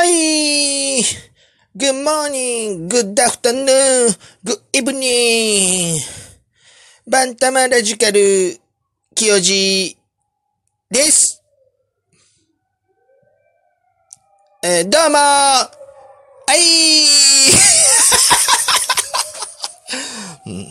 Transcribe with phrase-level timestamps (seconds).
[0.00, 1.02] はい。
[1.76, 6.00] Good morning, good afternoon, good evening.
[7.06, 8.58] バンタマラジカル、
[9.14, 9.98] 清治
[10.90, 11.42] です。
[14.62, 15.68] えーどうもは
[16.56, 16.60] い
[20.46, 20.66] うん、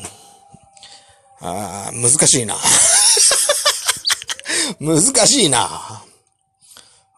[1.42, 2.56] あ難しいな。
[4.80, 5.70] 難しいな。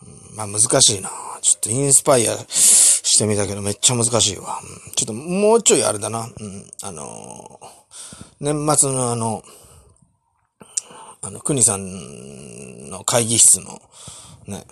[0.02, 1.31] うんまあ難しいな。
[1.42, 4.60] ちょっとインスパイアしてみたけどめっちゃ難しいわ。
[4.96, 6.22] ちょっともうちょいあれだな。
[6.22, 7.82] うん、あのー
[8.42, 9.44] 年末のあの、
[11.22, 13.80] あの、国さんの会議室の、
[14.48, 14.66] ね、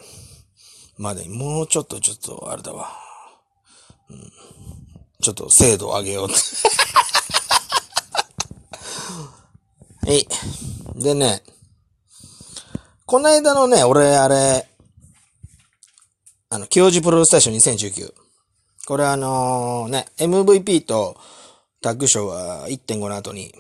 [0.98, 2.90] までにもうちょっとちょっとあれだわ。
[4.10, 4.32] うん、
[5.22, 6.34] ちょっと精度を上げようって。
[10.10, 10.28] はい。
[10.96, 11.44] でね、
[13.06, 14.68] この間のね、俺、あれ、
[16.50, 18.12] あの、清治プロレス大賞2019。
[18.88, 21.16] これあのね、MVP と
[21.82, 23.54] タッグ賞は1.5の後に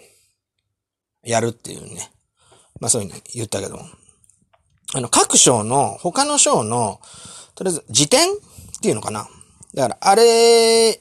[1.23, 2.11] やるっていうね。
[2.79, 3.83] まあそういうふうに言ったけども。
[4.95, 6.99] あの、各賞の、他の賞の、
[7.53, 8.35] とりあえず、辞典っ
[8.81, 9.27] ていうのかな。
[9.75, 10.99] だから、あれ、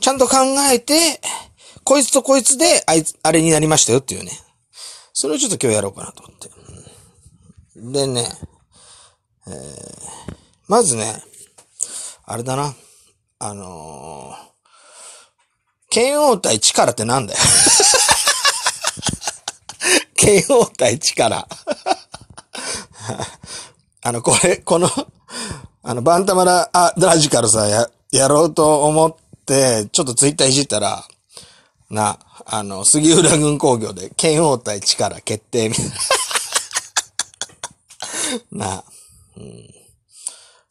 [0.00, 0.36] ちゃんと考
[0.72, 1.20] えて、
[1.84, 4.32] こいつとこいつで、あいつ、あれになりましたよっていうね。
[5.12, 6.48] それをちょっと今日やろうかなと思って。
[7.92, 8.26] でね、
[9.48, 9.85] えー、
[10.68, 11.22] まずね、
[12.24, 12.74] あれだな。
[13.38, 14.34] あのー、
[15.90, 17.38] 剣王対力ってなんだよ。
[20.16, 21.46] 剣王対力。
[24.02, 24.90] あの、これ、この、
[25.84, 31.06] あの、バンタマラ、あ、ラジカルさ、や、やろうと思って、ちょっとツイッターいじったら、
[31.90, 35.84] な、あの、杉浦軍工業で、剣王対力決定、みたい
[38.50, 38.52] な。
[38.66, 38.82] な、
[39.36, 39.85] うん。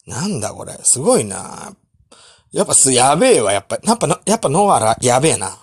[0.06, 1.74] なんだこれ、すごいな。
[2.52, 5.58] やっぱす、やべえわ、やっぱ、やっぱ、やっぱノアラ、やべえな。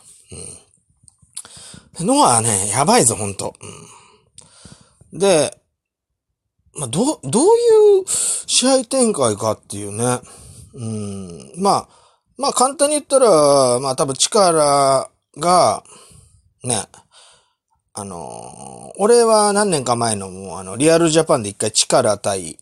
[2.00, 2.06] うん。
[2.06, 3.53] ノアはね、やばいぞ、ほんと。
[5.12, 5.19] うん。
[5.19, 5.57] で、
[6.75, 7.47] まあ、ど、どうい
[8.01, 10.19] う試合展開かっていうね。
[10.73, 11.51] うん。
[11.57, 11.90] まあ、
[12.38, 15.84] まあ簡単に言ったら、まあ多分力が、
[16.63, 16.85] ね、
[17.94, 22.57] あのー俺は何年か前のもうあの、リアルジャパンで一回力対、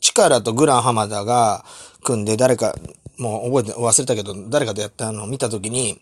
[0.00, 1.64] 力とグラン浜田が
[2.02, 2.74] 組んで誰か、
[3.18, 6.00] もう覚えて、忘れたけど、誰かとやったのを見たときに、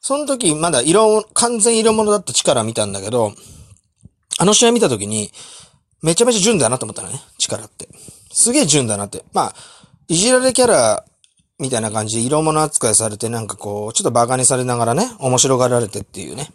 [0.00, 3.32] その時まだ色、完全色物だった力見たんだけど、
[4.38, 5.30] あの試合見たときに、
[6.02, 7.88] めちゃめちゃ純だなと思ったのね、力って。
[8.32, 9.24] すげえ純だなって。
[9.32, 9.54] まあ、
[10.06, 11.04] いじられキャラ
[11.58, 16.50] みたいな感じで色物扱いされてなんかこう、ちょっと馬鹿にされながらね、面白がられてっていうね。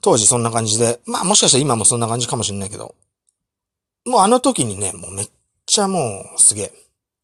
[0.00, 2.94] 当時そんな感じで、まあもしかしたら今もそんな感じかもしれないけど、
[4.06, 5.30] もうあの時にね、もうめっ
[5.66, 6.72] ちゃもうすげえ、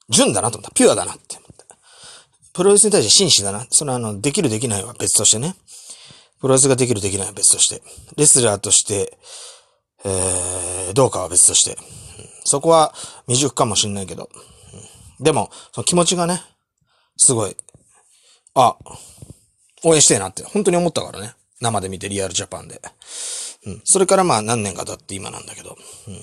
[0.08, 0.74] 純だなと思った。
[0.74, 1.76] ピュアだなって思った。
[2.52, 3.66] プロレスに対して真摯だな。
[3.70, 5.54] それはあの、できるできないは別としてね。
[6.40, 7.82] プロレスができるできないは別として。
[8.16, 9.16] レスラーとして、
[10.04, 11.78] えー、どうかは別として。
[12.44, 12.92] そこは
[13.26, 14.28] 未熟かもしれないけど。
[15.20, 16.42] でも、その気持ちがね、
[17.16, 17.56] すごい、
[18.54, 18.76] あ、
[19.84, 21.34] 応援してえなって、本当に思ったからね。
[21.62, 22.82] 生で見てリアルジャパンで。
[23.64, 23.80] うん。
[23.84, 25.78] それからまあ何年か経って今なんだけど。
[26.08, 26.18] うん。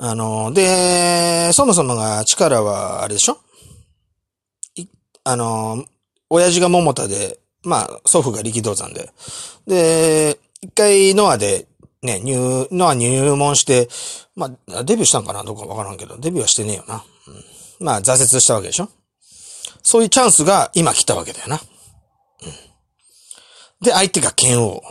[0.00, 3.38] あの、で、そもそもが力は、あれでしょ？
[4.76, 4.86] い
[5.24, 5.84] あの、
[6.30, 9.10] 親父が桃田で、まあ、祖父が力道山で。
[9.66, 11.66] で、一回ノアで、
[12.00, 13.88] ね、入、ノア入門して、
[14.36, 15.42] まあ、デビューしたんかな？
[15.42, 17.04] どうかわからんけど、デビューはしてねえよな。
[17.26, 18.88] うん、まあ、挫折したわけでしょ？
[19.82, 21.60] そういうチャンスが今来たわけだよな。
[23.80, 24.82] で、相手が剣王。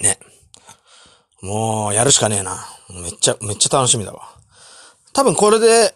[0.00, 0.18] ね。
[1.42, 2.66] もう、やるしかねえな。
[2.90, 4.36] めっちゃ、めっちゃ楽しみだわ。
[5.12, 5.94] 多分これで、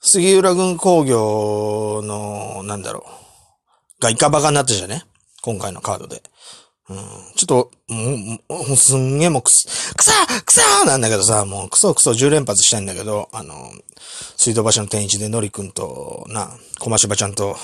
[0.00, 3.06] 杉浦軍工業の、なんだろ
[4.00, 4.02] う。
[4.02, 5.04] がイカバカになってじゃね？
[5.42, 6.22] 今回のカードで。
[6.90, 6.96] うん、
[7.34, 10.12] ちょっと、もう、すんげえもうくす、くさ
[10.44, 13.72] くさなんだけどさ、もうクソクソ10連発したいんだけど、あの、
[14.36, 17.56] 水道橋の天一でのりくんと、な、小ましばちゃんと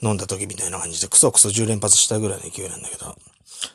[0.00, 3.16] 飲んだ時みたいな感じでクソクソ10連発したぐらいの勢いなんだけど、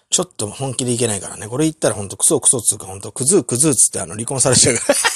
[0.10, 1.48] ちょっと本気でいけないからね。
[1.48, 4.96] これ言ったらほんとクソクソっつうかほんとクズークズーっつってあの離婚されちゃうから。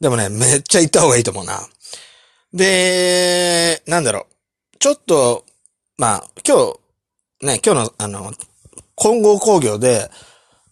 [0.00, 1.68] でもね、めっちゃ行った方がいいと思うな。
[2.54, 4.26] で、なんだろう。
[4.78, 5.44] ちょっと、
[6.00, 6.56] まあ、今
[7.40, 8.32] 日、ね、今日の、あの、
[8.94, 10.10] 混合工業で、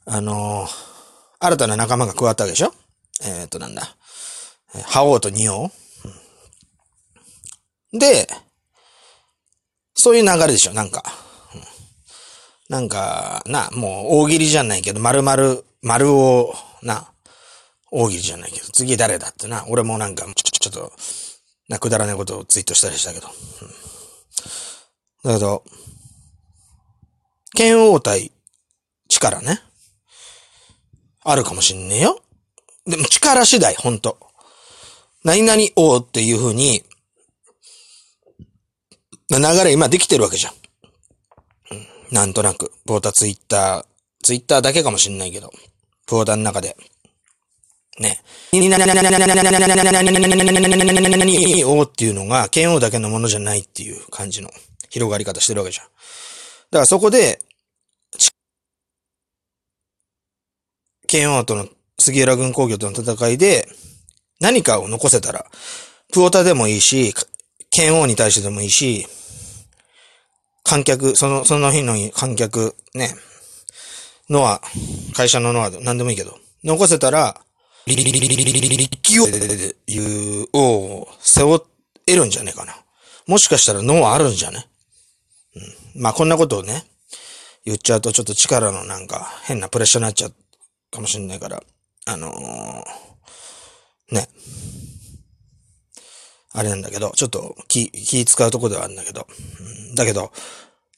[0.06, 0.66] あの、
[1.38, 2.72] 新たな仲間が加わったわけでしょ？
[3.22, 3.94] えっ、と、なんだ。
[4.86, 5.70] 覇王と仁王、
[7.92, 8.26] で、
[9.92, 11.04] そういう流れでしょ、なんか。
[12.70, 17.12] なんか、な、もう大喜利じゃないけど、丸々、丸を、な、
[17.90, 20.92] 大喜利じゃないけど、次誰だってな、俺もなんか、ちょ、ちょっと、
[21.69, 23.28] な、くだらないことをツイートしたりしたけど。
[23.28, 23.88] うん、
[25.24, 25.64] だけど、
[27.54, 28.30] 剣王対
[29.08, 29.60] 力ね。
[31.24, 32.20] あるかもしんねえよ。
[32.86, 34.18] でも力次第、ほんと。
[35.24, 36.84] 何々王っていう風に、
[39.30, 40.54] 流れ今できてるわけじゃん。
[41.72, 42.72] うん、なんとなく。
[42.86, 43.86] ポータツイッター、
[44.22, 45.52] ツイッターだけかもしんないけど、
[46.06, 46.76] ポーターの中で。
[47.98, 48.22] ね。
[51.64, 54.50] 王っていうのが、剣王だけのものじゃないっていう感じの
[54.90, 55.87] 広がり方してるわけじゃん。
[55.87, 57.40] だからそこで、
[61.06, 61.67] 剣王との
[61.99, 63.69] 杉浦軍工業との戦いで、
[64.40, 65.46] 何かを残せたら、
[66.12, 67.14] プオタでもいいし、
[67.70, 69.06] 剣王に対してでもいいし、
[70.64, 73.14] 観客、その、その日の観客、ね、
[74.29, 74.61] ノア、
[75.14, 77.40] 会社のノアで、何でもいいけど、残せたら、
[77.87, 81.62] リリリリリリリリリリリキオいうを背負
[82.06, 82.75] えるんじゃねえかな。
[83.26, 84.67] もしかしたら脳あるんじゃね
[85.54, 86.02] うん。
[86.02, 86.84] まあこんなことをね、
[87.64, 90.34] 言っちゃうとちょっと力のなんか変なプレッシャーになっちゃう
[90.90, 91.62] かもしんないから、
[92.06, 94.28] あのー、ね。
[96.52, 99.26] あれなんだけど、ちょっと気、気使うとこではあるんだけど。
[99.88, 100.32] うん、だけど、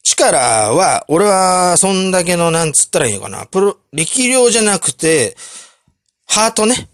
[0.02, 0.38] 力
[0.72, 3.46] は、俺は、そんだけの、なんつったらいいのかな。
[3.46, 5.36] プロ、力量じゃなくて、
[6.26, 6.88] ハートね。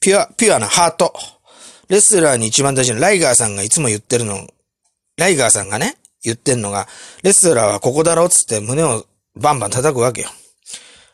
[0.00, 1.12] ピュア、ピュアなハート。
[1.88, 4.46] レスラーに一番大事なライガーさんがいつも言ってるの、
[5.16, 6.88] ライガーさんがね、言ってんのが、
[7.22, 10.28] レスラーはここだろっつって胸をバンバン叩くわけよ。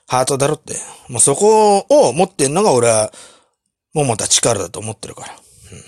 [0.06, 0.74] ハートだろって。
[1.08, 3.12] もうそこを持ってんのが俺は、
[3.94, 5.32] 桃田力だと思ってるから。
[5.32, 5.82] うん、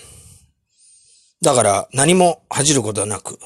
[1.41, 3.39] だから、何も恥じることはなく、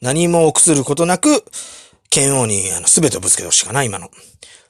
[0.00, 1.44] 何も臆することなく、
[2.10, 4.10] 剣王に、あの、すべてをぶつけてほしいかな、今の。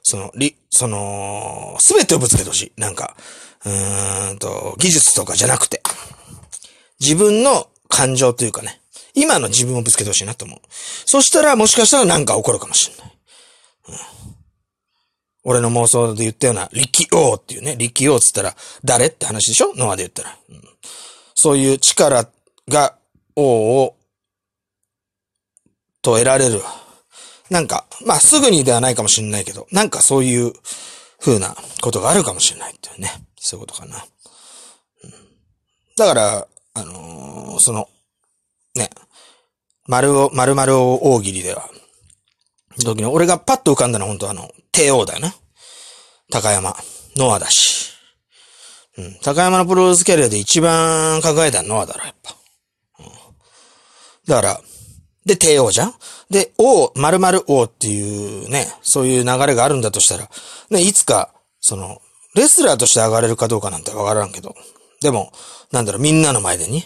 [0.03, 2.73] その、り、その、すべてをぶつけてほしい。
[2.77, 3.15] なんか、
[3.65, 5.81] うーんと、技術とかじゃなくて。
[6.99, 8.81] 自分の感情というかね。
[9.13, 10.59] 今の自分をぶつけてほしいなと思う。
[10.69, 13.17] そしたら、もしかしたらなんか起こるかもしれない。
[13.89, 13.95] うん
[15.45, 19.75] 俺の妄想で言ったような、力王っていうね、力王って言ったら、誰って話でしょ？
[19.75, 20.63] ノアで言ったら、うん。
[21.35, 22.29] そういう力
[22.69, 22.95] が
[23.35, 23.97] 王を、
[26.01, 26.61] と得られる。
[27.49, 30.53] なんか、まあ、すぐにではないかもしれないけど、なんかそういう
[31.19, 33.11] 風なことがあるかもしれないっていうね。
[33.35, 33.97] そういうことかな。
[35.03, 35.11] うん、
[35.97, 37.89] だから、あのー、その、
[38.75, 38.89] ね、
[39.87, 41.69] 丸を、丸々大喜利では、
[42.77, 45.35] 時に俺がパッと浮かんだのは本当あの、帝王だよね。
[46.31, 46.75] 高山。
[47.15, 47.91] ノアだし。
[48.97, 49.19] うん。
[49.23, 52.35] 高山のプロレスキャリアで一番輝いたノアだろ、やっぱ。
[52.99, 53.05] うん。
[54.27, 54.61] だから、
[55.25, 55.93] で、帝王じゃん？
[56.29, 60.29] で、王、〇〇王っていうね、そういう流れがあるんだとしたら、
[60.69, 62.01] ね、いつか、その、
[62.35, 64.55] レスラーとして上がれるかどうかなんてわからんけど、
[65.01, 65.31] でも、
[65.71, 66.83] なんだろう、みんなの前でに、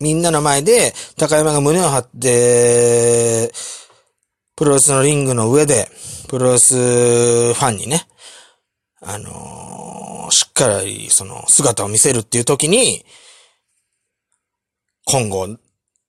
[0.00, 3.52] みんなの前で、高山が胸を張って、
[4.54, 5.88] プロレスのリングの上で、
[6.28, 8.06] プロレスファンにね、
[9.00, 13.04] あのー、しっかりその姿を見せるっていう時に、
[15.04, 15.48] 今後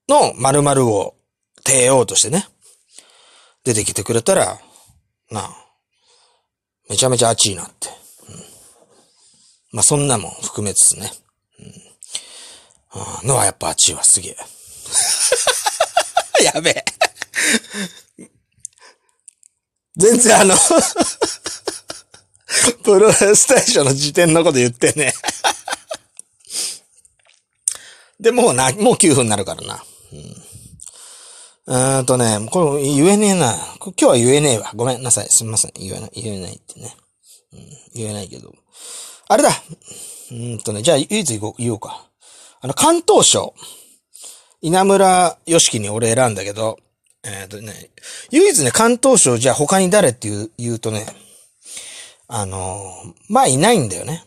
[0.07, 1.15] の〇〇を
[1.63, 2.45] 帝王としてね、
[3.63, 4.59] 出てきてくれたら、
[5.31, 5.49] なあ、
[6.89, 7.89] めちゃめちゃ熱いなって。
[8.27, 8.35] うん、
[9.71, 11.11] まあ、そんなもん含めつつね。
[12.93, 14.37] うん、のはやっぱ熱いわ、すげえ。
[16.43, 16.85] やべえ。
[19.97, 20.55] 全然あの
[22.83, 25.13] プロレス大賞の時点のこと言ってね
[28.19, 29.83] で、もうな、もう9分になるからな。
[31.67, 31.99] うん。
[31.99, 33.55] うんとね、これ言えねえな。
[33.79, 34.71] 今日は言えねえわ。
[34.75, 35.29] ごめんなさい。
[35.29, 35.71] すみません。
[35.75, 36.95] 言えない、言えないってね。
[37.53, 37.59] うん、
[37.93, 38.53] 言えないけど。
[39.29, 39.51] あれだ
[40.31, 42.08] うんとね、じゃあ唯一言おうか。
[42.61, 43.53] あの、関東賞。
[44.61, 46.77] 稲村良樹に俺選んだけど、
[47.23, 47.91] えっ、ー、とね、
[48.31, 51.05] 唯一ね、関東省じゃあ他に誰って言う、言うとね、
[52.27, 54.25] あのー、まあいないんだよね。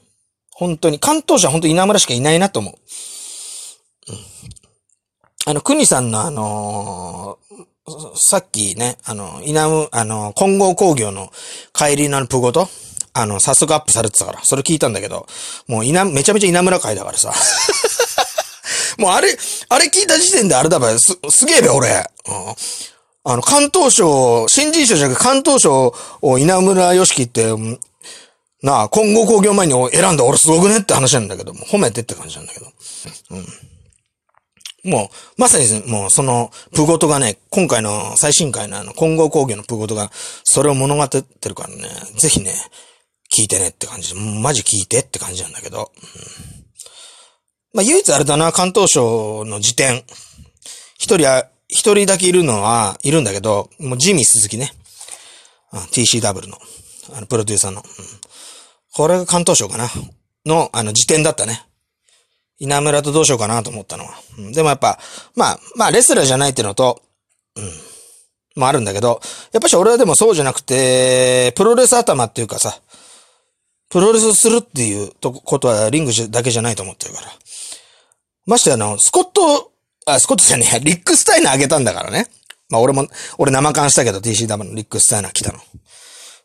[0.50, 0.98] 本当に。
[0.98, 2.74] 関東省は本当稲村しかいないなと思う。
[4.12, 4.18] うん。
[5.46, 11.30] あの、国さんのあのー、さっきね、あの、稲む、あの、混合工業の
[11.72, 12.68] 帰りのプゴと、
[13.14, 15.26] あの、早速アップされてたから、それ聞いたんだけど、
[15.68, 17.32] もう稲、めちゃめちゃ稲村会だからさ。
[18.98, 19.36] もうあれ、
[19.68, 21.88] あれ聞いた時点であれだべ、す、すげえべ、俺。
[21.88, 22.54] うん。
[23.24, 27.54] あの、関東省、新人賞じゃなくて関東省を稲村良樹って、
[28.62, 32.66] なあ、今後工業前に選んだ俺すごくねって話なんだけども、褒めてって感じなんだけど。
[33.30, 33.46] うん。
[34.84, 40.10] もう、まさにもうその、プゴトがね、今回の最新回のあの、混合工業のプゴトが、
[40.42, 41.88] それを物語ってるからね、
[42.18, 42.52] ぜひね、
[43.32, 45.90] 聞いてねって感じで、マジ聞いてって感じなんだけど。
[45.96, 46.64] うん、
[47.72, 50.04] まあ、唯一あれだな、関東省の辞典。
[50.98, 54.72] 一人は、一人だけいるのは、いるんだけど、もうジミー鈴木ね。
[55.72, 56.58] TCW の、
[57.14, 57.80] あの、プロデューサーの。
[57.80, 57.84] うん、
[58.92, 59.88] これが関東省かな。
[60.44, 61.64] の、あの、辞典だったね。
[62.58, 64.10] 稲村とどうしようかなと思ったのは。
[64.38, 64.98] うん、でもやっぱ、
[65.34, 67.02] まあ、まあ、レスラーじゃないってのと、
[67.56, 67.64] うん。
[68.54, 69.20] もあるんだけど、
[69.52, 72.80] やっぱし俺はでもそうじゃなくて、プロレス頭っていうかさ、
[73.92, 77.26] プロレスするっていうとことはリングだけじゃないと思ってるから。
[78.46, 79.70] ましてあの、スコット、
[80.06, 82.26] あ、スコットじゃねえ、リックスタイナーあげたんだからね。
[82.70, 83.06] まあ俺も、
[83.36, 85.58] 俺生感したけど TCW のリックスタイナー来たの。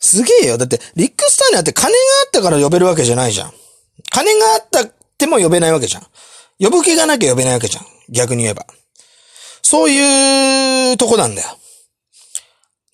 [0.02, 0.58] すげえよ。
[0.58, 3.54] だって、リックスタイナーって金があったから呼べるわけじゃないじゃん。
[4.12, 6.04] 金があったっても呼べないわけじゃん。
[6.60, 7.86] 呼ぶ気がなきゃ呼べないわけじゃん。
[8.10, 8.66] 逆に言えば。
[9.62, 11.48] そういうとこなんだよ。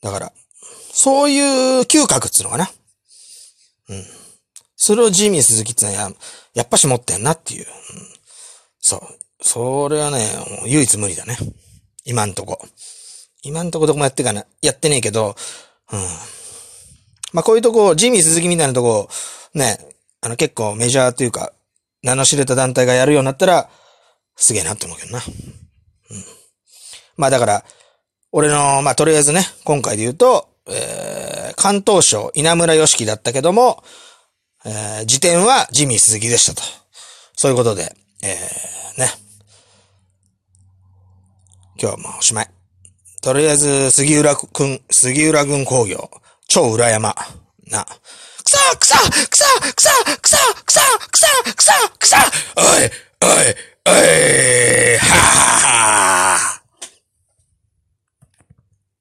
[0.04, 0.32] だから、
[0.94, 2.72] そういう嗅覚っつうのかな。
[3.90, 4.23] うん。
[4.86, 6.12] それをジミー鈴木ってのは
[6.54, 7.66] や、っぱし持ってんなっていう。
[7.66, 7.68] うん、
[8.82, 9.02] そう。
[9.40, 10.28] それはね、
[10.66, 11.38] 唯一無理だね。
[12.04, 12.60] 今んとこ。
[13.44, 15.38] 今んとこどこもやってかな、やってねえけど、
[15.90, 16.00] うん。
[17.32, 19.08] まあ、こういうとこ、ジミー鈴木みたいなとこ、
[19.54, 19.78] ね、
[20.20, 21.54] あの結構メジャーというか、
[22.02, 23.70] 名の知れた団体がやるようになったら、
[24.36, 25.20] すげえなって思うけどな。
[25.20, 25.26] うん。
[27.16, 27.64] まあだから、
[28.34, 33.82] 俺の、まあとりあえずね、今回で言うと、えー、関東省稲村良樹だったけども、
[34.66, 36.62] えー、辞典はジミー鈴木でしたと。
[37.36, 39.10] そういうことで、えー、ね。
[41.82, 42.50] 今日もおしまい。
[43.22, 46.10] とりあえず、杉浦くん、杉浦軍工業、
[46.48, 47.16] 超裏山、
[47.68, 47.86] な。
[48.44, 49.90] くさくさくさくさ
[50.22, 52.18] くさくさくさくさくさ
[52.58, 53.56] おいおい
[53.86, 55.06] おいは
[55.58, 56.53] はは